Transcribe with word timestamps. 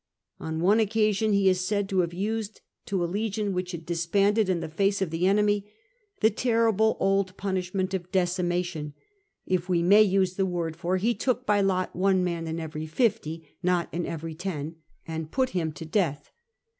On 0.39 0.59
one 0.61 0.79
occasion 0.79 1.31
he 1.31 1.47
is 1.47 1.59
said 1.59 1.87
to 1.89 1.99
have 1.99 2.11
used, 2.11 2.61
to 2.87 3.03
a 3.03 3.05
legion 3.05 3.53
which 3.53 3.71
had 3.71 3.85
disbanded 3.85 4.49
in 4.49 4.59
the 4.59 4.67
face 4.67 4.99
of 4.99 5.11
the 5.11 5.27
enemy, 5.27 5.69
the 6.21 6.31
terrible 6.31 6.97
old 6.99 7.37
punishment 7.37 7.93
of 7.93 8.11
decimation 8.11 8.95
(if 9.45 9.69
we 9.69 9.83
may 9.83 10.01
use 10.01 10.37
the 10.37 10.45
word, 10.47 10.75
for 10.75 10.97
he 10.97 11.13
took 11.13 11.45
by 11.45 11.61
lot 11.61 11.95
one 11.95 12.23
man 12.23 12.47
in 12.47 12.59
every 12.59 12.87
fifty, 12.87 13.47
not 13.61 13.89
in 13.93 14.07
every 14.07 14.33
ten, 14.33 14.77
and 15.07 15.29
put 15.29 15.49
him 15.51 15.71
to 15.73 15.85
death). 15.85 16.31